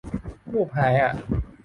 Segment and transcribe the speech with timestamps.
[0.51, 1.13] รูปหายอ่ะ